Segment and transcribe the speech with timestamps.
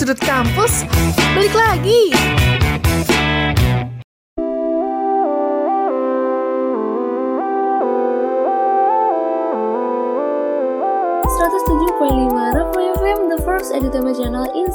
[0.00, 0.88] Sudut Kampus
[1.36, 2.08] balik lagi.
[11.68, 13.68] FM, the first
[14.16, 14.72] channel in.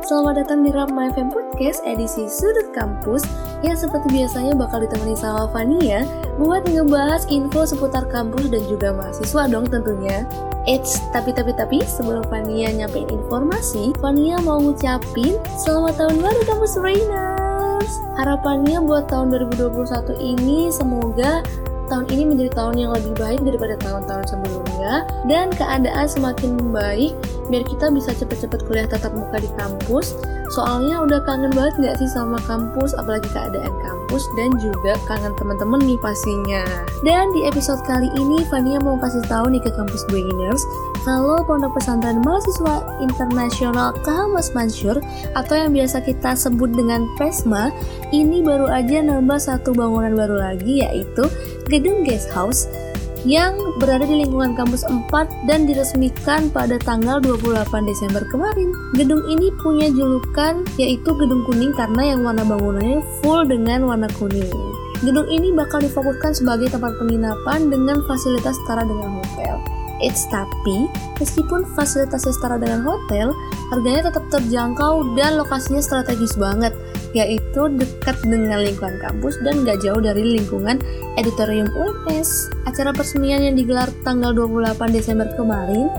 [0.00, 3.20] Selamat datang di Rama FM Podcast edisi Sudut Kampus
[3.60, 6.08] yang seperti biasanya bakal ditemani sama Fania
[6.40, 10.24] buat ngebahas info seputar kampus dan juga mahasiswa dong tentunya.
[10.64, 16.80] Eits, tapi tapi tapi sebelum Fania nyampein informasi, Fania mau ngucapin selamat tahun baru kampus
[16.80, 17.92] Rainers.
[18.16, 21.44] Harapannya buat tahun 2021 ini semoga
[21.92, 25.04] tahun ini menjadi tahun yang lebih baik daripada tahun-tahun sebelumnya.
[25.28, 27.12] Dan keadaan semakin membaik
[27.48, 30.14] biar kita bisa cepet-cepet kuliah tatap muka di kampus.
[30.52, 32.92] Soalnya udah kangen banget gak sih sama kampus?
[32.92, 36.62] Apalagi keadaan kampus dan juga kangen teman-teman nih pastinya.
[37.02, 40.60] Dan di episode kali ini Fania mau kasih tahu nih ke kampus Beginners
[41.02, 45.02] kalau Pondok Pesantren Mahasiswa Internasional Kahamas Mansur
[45.34, 47.74] atau yang biasa kita sebut dengan PESMA
[48.14, 51.26] ini baru aja nambah satu bangunan baru lagi yaitu
[51.66, 52.70] gedung guest house
[53.22, 58.74] yang berada di lingkungan kampus 4 dan diresmikan pada tanggal 28 Desember kemarin.
[58.98, 64.50] Gedung ini punya julukan yaitu gedung kuning karena yang warna bangunannya full dengan warna kuning.
[65.02, 69.58] Gedung ini bakal difokuskan sebagai tempat penginapan dengan fasilitas setara dengan hotel.
[70.02, 70.90] Eits, tapi
[71.22, 73.30] meskipun fasilitasnya setara dengan hotel,
[73.70, 76.74] harganya tetap terjangkau dan lokasinya strategis banget
[77.12, 80.80] yaitu dekat dengan lingkungan kampus dan gak jauh dari lingkungan
[81.20, 82.48] editorium UNS.
[82.64, 85.92] Acara peresmian yang digelar tanggal 28 Desember kemarin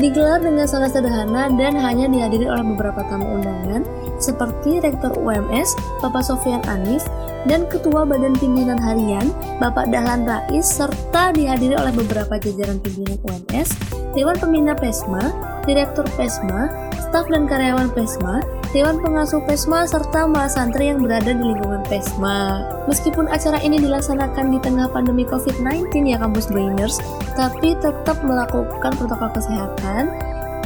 [0.00, 3.84] digelar dengan sangat sederhana dan hanya dihadiri oleh beberapa tamu undangan
[4.22, 7.02] seperti Rektor UMS, Bapak Sofian Anif,
[7.44, 13.74] dan Ketua Badan Pimpinan Harian, Bapak Dahlan Rais, serta dihadiri oleh beberapa jajaran pimpinan UMS,
[14.14, 16.66] Dewan Pembina PESMA, Direktur PESMA,
[16.98, 22.64] staf dan karyawan PESMA, Dewan Pengasuh PESMA, serta santri yang berada di lingkungan PESMA.
[22.88, 26.96] Meskipun acara ini dilaksanakan di tengah pandemi COVID-19 ya kampus Brainers,
[27.36, 30.10] tapi tetap melakukan protokol kesehatan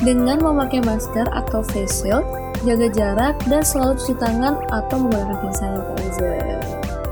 [0.00, 2.24] dengan memakai masker atau face shield,
[2.64, 6.40] jaga jarak, dan selalu cuci tangan atau menggunakan hand sanitizer.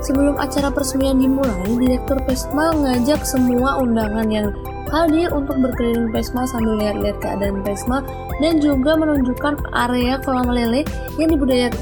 [0.05, 4.53] Sebelum acara peresmian dimulai, Direktur PESMA mengajak semua undangan yang
[4.89, 8.05] hadir untuk berkeliling Pesma sambil lihat-lihat keadaan Pesma
[8.43, 10.85] dan juga menunjukkan area kolam lele
[11.17, 11.29] yang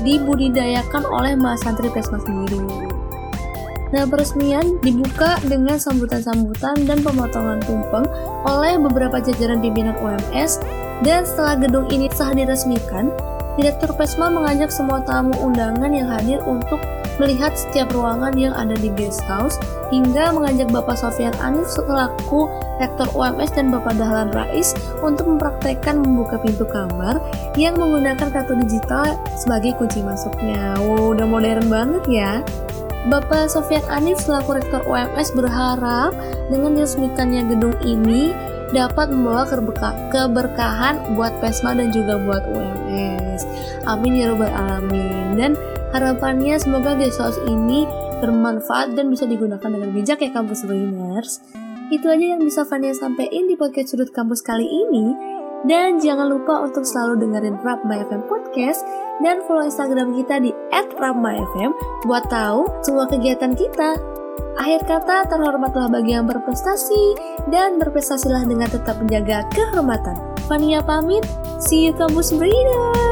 [0.03, 2.61] dibudidayakan oleh Mbak Santri Pesma sendiri.
[3.93, 8.09] Nah, peresmian dibuka dengan sambutan-sambutan dan pemotongan tumpeng
[8.41, 10.57] oleh beberapa jajaran pimpinan UMS
[11.05, 13.13] dan setelah gedung ini sah diresmikan,
[13.53, 16.81] Direktur Pesma mengajak semua tamu undangan yang hadir untuk
[17.17, 19.57] melihat setiap ruangan yang ada di guest house
[19.93, 22.49] hingga mengajak Bapak Sofian Anif selaku
[22.81, 24.73] Rektor UMS dan Bapak Dahlan Rais
[25.05, 27.21] untuk mempraktekkan membuka pintu kamar
[27.53, 30.73] yang menggunakan kartu digital sebagai kunci masuknya.
[30.81, 32.31] Wow, udah modern banget ya.
[33.11, 36.15] Bapak Sofian Anif selaku Rektor UMS berharap
[36.47, 38.31] dengan diresmikannya gedung ini
[38.73, 39.45] dapat membawa
[40.09, 43.45] keberkahan buat PESMA dan juga buat UMS.
[43.85, 45.37] Amin ya robbal alamin.
[45.37, 45.51] Dan
[45.93, 47.85] Harapannya semoga guest house ini
[48.17, 51.37] bermanfaat dan bisa digunakan dengan bijak ya kampus Brainers.
[51.93, 55.13] Itu aja yang bisa Fania sampaikan di podcast sudut kampus kali ini.
[55.63, 58.83] Dan jangan lupa untuk selalu dengerin Rap My FM Podcast
[59.23, 60.51] dan follow Instagram kita di
[60.99, 61.71] @rapmyfm
[62.03, 63.95] buat tahu semua kegiatan kita.
[64.59, 67.15] Akhir kata, terhormatlah bagi yang berprestasi
[67.47, 70.19] dan berprestasilah dengan tetap menjaga kehormatan.
[70.51, 71.23] Fania pamit,
[71.63, 73.02] see you kampus Brainers!